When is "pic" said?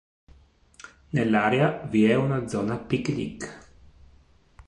2.75-3.09